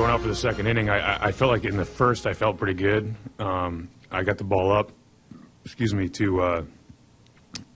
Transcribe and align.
Going 0.00 0.12
out 0.12 0.22
for 0.22 0.28
the 0.28 0.34
second 0.34 0.66
inning, 0.66 0.88
I, 0.88 1.26
I 1.26 1.30
felt 1.30 1.50
like 1.50 1.66
in 1.66 1.76
the 1.76 1.84
first 1.84 2.26
I 2.26 2.32
felt 2.32 2.56
pretty 2.56 2.72
good. 2.72 3.14
Um, 3.38 3.90
I 4.10 4.22
got 4.22 4.38
the 4.38 4.44
ball 4.44 4.72
up, 4.72 4.92
excuse 5.62 5.92
me, 5.92 6.08
to 6.08 6.40
uh, 6.40 6.64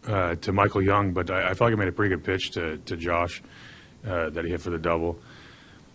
uh, 0.07 0.35
to 0.37 0.51
Michael 0.51 0.81
Young, 0.81 1.13
but 1.13 1.31
I, 1.31 1.51
I, 1.51 1.55
felt 1.55 1.71
like 1.71 1.75
I 1.75 1.77
made 1.77 1.89
a 1.89 1.93
pretty 1.93 2.17
good 2.17 2.25
pitch 2.25 2.53
to 2.53 2.79
to 2.79 2.97
Josh 2.97 3.43
uh, 4.07 4.31
that 4.31 4.43
he 4.43 4.53
hit 4.53 4.63
for 4.63 4.71
the 4.71 4.79
double. 4.79 5.19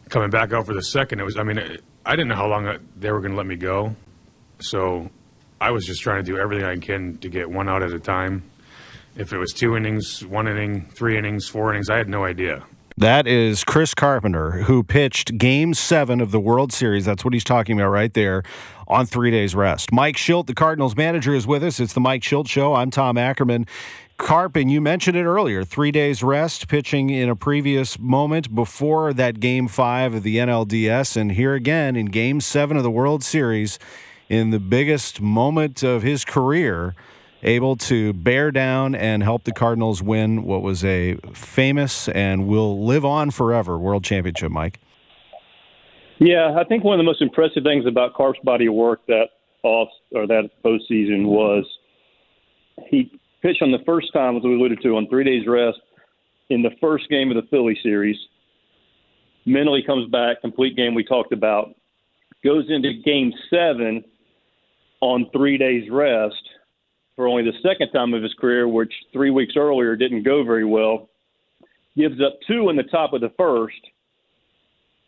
Coming 0.10 0.30
back 0.30 0.54
out 0.54 0.68
for 0.68 0.76
the 0.76 0.84
second, 0.84 1.20
it 1.20 1.24
was 1.24 1.36
I 1.36 1.42
mean 1.42 1.58
I 2.06 2.12
didn't 2.12 2.28
know 2.28 2.36
how 2.36 2.48
long 2.48 2.78
they 2.96 3.12
were 3.12 3.22
going 3.22 3.32
to 3.32 3.38
let 3.38 3.48
me 3.48 3.56
go, 3.56 3.96
so 4.60 5.10
I 5.60 5.72
was 5.72 5.84
just 5.84 6.04
trying 6.04 6.24
to 6.24 6.32
do 6.32 6.38
everything 6.38 6.64
I 6.64 6.78
can 6.78 7.18
to 7.22 7.30
get 7.30 7.50
one 7.50 7.68
out 7.68 7.82
at 7.82 7.92
a 7.92 8.00
time. 8.00 8.44
If 9.16 9.34
it 9.34 9.40
was 9.40 9.52
two 9.52 9.76
innings, 9.76 10.24
one 10.24 10.48
inning, 10.48 10.92
three 10.94 11.18
innings, 11.18 11.48
four 11.48 11.72
innings, 11.72 11.90
I 11.90 11.98
had 11.98 12.08
no 12.08 12.24
idea. 12.24 12.68
That 13.00 13.28
is 13.28 13.64
Chris 13.64 13.94
Carpenter, 13.94 14.64
who 14.64 14.84
pitched 14.84 15.38
game 15.38 15.74
seven 15.74 16.20
of 16.20 16.32
the 16.32 16.40
World 16.40 16.74
Series. 16.74 17.06
That's 17.06 17.24
what 17.24 17.34
he's 17.34 17.46
talking 17.46 17.80
about 17.80 17.92
right 17.92 18.14
there 18.14 18.44
on 18.90 19.06
three 19.06 19.32
days 19.32 19.56
rest. 19.56 19.94
Mike 19.94 20.18
Shildt, 20.18 20.48
the 20.48 20.54
Cardinals 20.54 20.98
manager, 20.98 21.34
is 21.34 21.48
with 21.48 21.64
us. 21.64 21.80
It's 21.80 21.94
the 21.94 22.02
Mike 22.02 22.24
Shildt 22.24 22.50
Show. 22.50 22.76
I'm 22.76 22.92
Tom 22.92 23.18
Ackerman. 23.18 23.68
Carp, 24.18 24.58
you 24.58 24.82
mentioned 24.82 25.16
it 25.16 25.24
earlier, 25.24 25.64
three 25.64 25.92
days 25.92 26.22
rest, 26.22 26.68
pitching 26.68 27.10
in 27.10 27.30
a 27.30 27.38
previous 27.38 27.98
moment 27.98 28.54
before 28.54 29.14
that 29.14 29.40
game 29.40 29.70
five 29.70 30.14
of 30.14 30.24
the 30.24 30.36
NLDS. 30.36 31.16
And 31.16 31.32
here 31.32 31.54
again 31.54 31.96
in 31.96 32.08
game 32.08 32.42
seven 32.42 32.76
of 32.76 32.84
the 32.84 32.92
World 32.92 33.24
Series, 33.24 33.80
in 34.28 34.50
the 34.50 34.60
biggest 34.60 35.22
moment 35.22 35.84
of 35.84 36.04
his 36.04 36.26
career, 36.26 36.96
able 37.44 37.76
to 37.78 38.14
bear 38.14 38.52
down 38.52 38.96
and 38.96 39.24
help 39.24 39.44
the 39.44 39.52
Cardinals 39.52 40.02
win 40.04 40.44
what 40.44 40.62
was 40.62 40.84
a 40.84 41.16
famous 41.34 42.10
and 42.10 42.48
will 42.48 42.86
live 42.86 43.06
on 43.06 43.32
forever 43.32 43.78
World 43.78 44.04
Championship, 44.04 44.52
Mike. 44.52 44.80
Yeah, 46.20 46.56
I 46.58 46.66
think 46.66 46.84
one 46.84 46.96
of 46.96 47.00
the 47.00 47.06
most 47.06 47.22
impressive 47.22 47.64
things 47.64 47.86
about 47.86 48.14
Carp's 48.14 48.40
body 48.44 48.66
of 48.66 48.74
work 48.74 49.06
that 49.08 49.28
off 49.64 49.90
or 50.14 50.28
that 50.28 50.50
postseason 50.64 51.26
was 51.26 51.66
he 52.90 53.12
pitched 53.42 53.62
on 53.62 53.72
the 53.72 53.84
first 53.86 54.12
time, 54.14 54.36
as 54.36 54.44
we 54.44 54.54
alluded 54.54 54.82
to, 54.84 54.98
on 54.98 55.08
three 55.08 55.24
days 55.24 55.48
rest 55.48 55.80
in 56.50 56.62
the 56.62 56.72
first 56.82 57.10
game 57.10 57.30
of 57.30 57.36
the 57.36 57.48
Philly 57.50 57.78
series. 57.82 58.18
Mentally 59.46 59.82
comes 59.86 60.10
back, 60.12 60.42
complete 60.42 60.76
game 60.76 60.94
we 60.94 61.04
talked 61.04 61.32
about, 61.32 61.74
goes 62.44 62.66
into 62.70 62.94
game 63.06 63.32
seven 63.50 64.04
on 65.02 65.30
three 65.32 65.58
days 65.58 65.90
rest 65.90 66.49
for 67.20 67.28
only 67.28 67.44
the 67.44 67.52
second 67.62 67.92
time 67.92 68.14
of 68.14 68.24
his 68.24 68.34
career, 68.36 68.66
which 68.66 68.94
three 69.12 69.30
weeks 69.30 69.56
earlier 69.58 69.98
didn't 69.98 70.24
go 70.24 70.42
very 70.42 70.64
well. 70.64 71.10
Gives 71.98 72.22
up 72.22 72.40
two 72.48 72.70
in 72.70 72.78
the 72.78 72.84
top 72.84 73.12
of 73.12 73.20
the 73.20 73.30
first, 73.38 73.76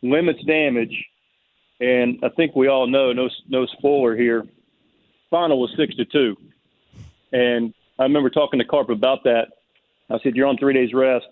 limits 0.01 0.43
damage, 0.43 0.93
and 1.79 2.19
I 2.21 2.27
think 2.27 2.53
we 2.53 2.67
all 2.67 2.85
know 2.85 3.13
no 3.13 3.29
no 3.47 3.65
spoiler 3.65 4.13
here. 4.13 4.45
Final 5.29 5.61
was 5.61 5.73
six 5.77 5.95
to 5.95 6.03
two, 6.03 6.35
and 7.31 7.73
I 7.97 8.03
remember 8.03 8.29
talking 8.29 8.59
to 8.59 8.65
Carp 8.65 8.89
about 8.89 9.23
that. 9.23 9.47
I 10.09 10.19
said, 10.19 10.35
"You're 10.35 10.47
on 10.47 10.57
three 10.57 10.73
days 10.73 10.93
rest. 10.93 11.27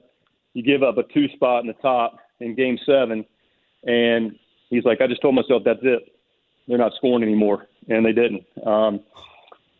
You 0.53 0.63
give 0.63 0.81
up 0.81 0.97
a 0.97 1.03
two 1.03 1.27
spot 1.35 1.59
in 1.59 1.67
the 1.67 1.73
top 1.81 2.19
in 2.39 2.55
Game 2.55 2.79
Seven, 2.85 3.25
and 3.83 4.39
he's 4.69 4.85
like, 4.85 5.01
I 5.01 5.07
just 5.07 5.21
told 5.21 5.35
myself 5.35 5.63
that's 5.65 5.83
it. 5.83 6.15
They're 6.69 6.77
not 6.77 6.93
scoring 6.95 7.23
anymore, 7.23 7.67
and 7.89 8.05
they 8.05 8.13
didn't." 8.13 8.45
Um, 8.65 9.01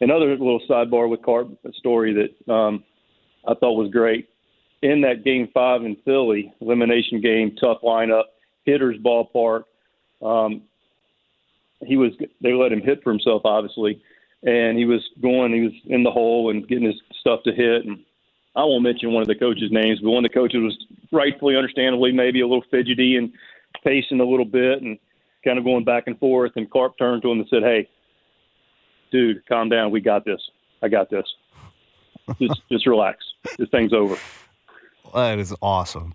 another 0.02 0.30
little 0.32 0.62
sidebar 0.70 1.10
with 1.10 1.22
Carp 1.22 1.50
a 1.66 1.74
story 1.74 2.14
that 2.14 2.52
um, 2.52 2.84
I 3.48 3.54
thought 3.56 3.74
was 3.74 3.92
great. 3.92 4.30
In 4.82 5.02
that 5.02 5.24
game 5.24 5.50
five 5.54 5.84
in 5.84 5.98
Philly, 6.06 6.54
elimination 6.62 7.20
game, 7.22 7.56
tough 7.60 7.80
lineup, 7.84 8.24
hitters 8.66 8.98
ballpark. 8.98 9.64
Um, 10.22 10.64
he 11.86 11.98
was 11.98 12.12
they 12.42 12.54
let 12.54 12.72
him 12.72 12.82
hit 12.82 13.04
for 13.04 13.12
himself, 13.12 13.42
obviously, 13.46 14.02
and 14.44 14.78
he 14.78 14.86
was 14.86 15.02
going. 15.22 15.54
He 15.54 15.62
was 15.62 15.74
in 15.86 16.04
the 16.04 16.12
hole 16.12 16.50
and 16.50 16.68
getting 16.68 16.86
his 16.86 17.02
stuff 17.20 17.42
to 17.44 17.52
hit. 17.52 17.86
And 17.86 18.00
I 18.56 18.64
won't 18.64 18.84
mention 18.84 19.14
one 19.14 19.22
of 19.22 19.28
the 19.28 19.36
coaches' 19.36 19.72
names, 19.72 20.00
but 20.00 20.12
one 20.12 20.26
of 20.26 20.32
the 20.32 20.38
coaches 20.38 20.62
was 20.62 20.78
rightfully, 21.12 21.56
understandably, 21.56 22.12
maybe 22.12 22.42
a 22.42 22.48
little 22.48 22.64
fidgety 22.72 23.16
and 23.16 23.32
pacing 23.84 24.20
a 24.20 24.26
little 24.26 24.46
bit 24.46 24.82
and 24.82 24.98
kind 25.44 25.58
of 25.58 25.64
going 25.66 25.86
back 25.86 26.04
and 26.08 26.20
forth. 26.20 26.52
And 26.56 26.70
Carp 26.70 26.98
turned 26.98 27.22
to 27.24 27.32
him 27.32 27.40
and 27.40 27.50
said, 27.50 27.64
"Hey, 27.64 27.88
dude, 29.12 29.46
calm 29.48 29.70
down. 29.70 29.92
We 29.92 30.02
got 30.02 30.26
this. 30.26 30.42
I 30.82 30.88
got 30.88 31.10
this. 31.10 31.26
Just 32.40 32.62
just 32.72 32.88
relax. 32.88 33.18
This 33.58 33.70
thing's 33.70 33.94
over. 33.94 34.18
That 35.14 35.40
is 35.40 35.54
awesome. 35.62 36.14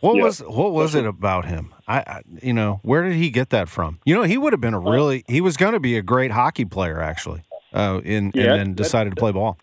What 0.00 0.16
was 0.16 0.40
what 0.40 0.72
was 0.72 0.94
it 0.94 1.06
about 1.06 1.46
him? 1.46 1.72
I, 1.88 1.98
I, 2.00 2.22
you 2.42 2.52
know 2.52 2.80
where 2.82 3.04
did 3.04 3.14
he 3.14 3.30
get 3.30 3.50
that 3.50 3.68
from? 3.68 4.00
You 4.04 4.14
know 4.14 4.22
he 4.22 4.36
would 4.36 4.52
have 4.52 4.60
been 4.60 4.74
a 4.74 4.78
really 4.78 5.24
he 5.28 5.40
was 5.40 5.56
going 5.56 5.72
to 5.72 5.80
be 5.80 5.96
a 5.96 6.02
great 6.02 6.30
hockey 6.30 6.66
player 6.66 7.00
actually, 7.00 7.42
uh, 7.72 8.00
in 8.04 8.30
yeah, 8.34 8.52
and 8.52 8.52
then 8.52 8.74
decided 8.74 9.10
to 9.10 9.16
play 9.16 9.32
ball. 9.32 9.56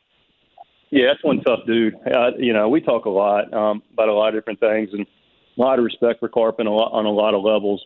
Yeah, 0.89 1.07
that's 1.07 1.23
one 1.23 1.41
tough 1.41 1.59
dude. 1.67 1.95
Uh, 2.11 2.31
you 2.39 2.53
know 2.53 2.69
we 2.69 2.81
talk 2.81 3.05
a 3.05 3.09
lot 3.09 3.53
um, 3.53 3.83
about 3.93 4.09
a 4.09 4.13
lot 4.13 4.29
of 4.29 4.33
different 4.33 4.59
things 4.59 4.89
and 4.93 5.05
a 5.57 5.61
lot 5.61 5.77
of 5.77 5.85
respect 5.85 6.19
for 6.19 6.27
Carpin 6.27 6.65
a 6.65 6.71
lot, 6.71 6.91
on 6.91 7.05
a 7.05 7.11
lot 7.11 7.35
of 7.35 7.43
levels. 7.43 7.85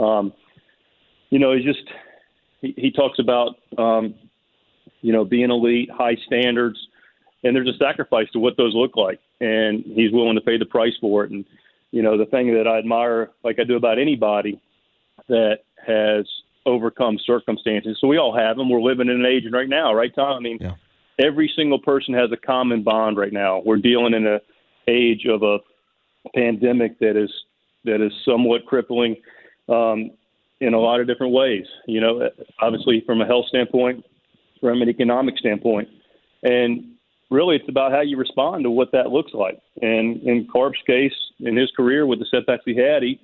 Um, 0.00 0.32
you 1.30 1.38
know 1.38 1.52
he's 1.54 1.64
just 1.64 1.88
he, 2.62 2.74
he 2.76 2.90
talks 2.90 3.18
about 3.18 3.56
um, 3.76 4.14
you 5.02 5.12
know 5.12 5.24
being 5.24 5.50
elite, 5.50 5.90
high 5.90 6.16
standards, 6.26 6.78
and 7.44 7.54
there's 7.54 7.68
a 7.68 7.76
sacrifice 7.76 8.28
to 8.32 8.38
what 8.38 8.56
those 8.56 8.74
look 8.74 8.96
like, 8.96 9.20
and 9.40 9.84
he's 9.84 10.12
willing 10.12 10.36
to 10.36 10.40
pay 10.40 10.56
the 10.56 10.64
price 10.64 10.94
for 11.00 11.24
it. 11.24 11.30
And 11.30 11.44
you 11.90 12.02
know 12.02 12.16
the 12.16 12.26
thing 12.26 12.54
that 12.54 12.66
I 12.66 12.78
admire, 12.78 13.30
like 13.44 13.58
I 13.58 13.64
do 13.64 13.76
about 13.76 13.98
anybody 13.98 14.60
that 15.28 15.58
has 15.86 16.26
overcome 16.64 17.18
circumstances. 17.26 17.98
So 18.00 18.06
we 18.06 18.18
all 18.18 18.34
have 18.36 18.56
them. 18.56 18.70
We're 18.70 18.80
living 18.80 19.08
in 19.08 19.20
an 19.20 19.26
age 19.26 19.44
right 19.52 19.68
now, 19.68 19.92
right, 19.92 20.14
Tom? 20.14 20.36
I 20.36 20.40
mean, 20.40 20.58
yeah. 20.60 20.74
every 21.18 21.52
single 21.56 21.80
person 21.80 22.14
has 22.14 22.30
a 22.32 22.36
common 22.36 22.82
bond 22.82 23.16
right 23.16 23.32
now. 23.32 23.60
We're 23.64 23.78
dealing 23.78 24.14
in 24.14 24.26
a 24.26 24.40
age 24.88 25.26
of 25.28 25.42
a 25.42 25.58
pandemic 26.34 26.98
that 27.00 27.16
is 27.16 27.30
that 27.84 28.00
is 28.00 28.12
somewhat 28.24 28.66
crippling. 28.66 29.16
Um, 29.68 30.12
in 30.62 30.74
a 30.74 30.78
lot 30.78 31.00
of 31.00 31.06
different 31.06 31.32
ways. 31.32 31.66
You 31.86 32.00
know, 32.00 32.30
obviously 32.60 33.02
from 33.04 33.20
a 33.20 33.26
health 33.26 33.46
standpoint, 33.48 34.04
from 34.60 34.80
an 34.80 34.88
economic 34.88 35.36
standpoint, 35.36 35.88
and 36.42 36.84
really 37.30 37.56
it's 37.56 37.68
about 37.68 37.92
how 37.92 38.00
you 38.00 38.16
respond 38.16 38.64
to 38.64 38.70
what 38.70 38.92
that 38.92 39.10
looks 39.10 39.32
like. 39.34 39.58
And 39.80 40.22
in 40.22 40.46
Carp's 40.50 40.78
case, 40.86 41.14
in 41.40 41.56
his 41.56 41.70
career 41.76 42.06
with 42.06 42.20
the 42.20 42.26
setbacks 42.30 42.62
he 42.64 42.76
had, 42.76 43.02
he 43.02 43.20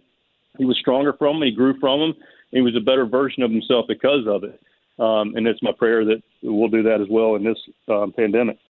he 0.59 0.65
was 0.65 0.77
stronger 0.79 1.12
from 1.12 1.37
them. 1.37 1.47
He 1.47 1.55
grew 1.55 1.79
from 1.79 2.01
them. 2.01 2.15
He 2.51 2.61
was 2.61 2.75
a 2.77 2.81
better 2.81 3.07
version 3.07 3.43
of 3.45 3.51
himself 3.51 3.87
because 3.87 4.27
of 4.27 4.43
it. 4.43 4.61
Um, 4.99 5.37
and 5.37 5.47
it's 5.47 5.62
my 5.62 5.71
prayer 5.71 6.05
that 6.05 6.21
we'll 6.43 6.69
do 6.69 6.83
that 6.83 7.01
as 7.01 7.07
well 7.09 7.37
in 7.37 7.45
this 7.45 7.59
um, 7.89 8.12
pandemic. 8.12 8.59